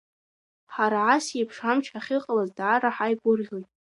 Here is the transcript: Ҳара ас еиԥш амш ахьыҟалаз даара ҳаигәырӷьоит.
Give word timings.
Ҳара 0.73 0.99
ас 1.15 1.25
еиԥш 1.37 1.57
амш 1.71 1.87
ахьыҟалаз 1.97 2.49
даара 2.57 2.89
ҳаигәырӷьоит. 2.95 3.67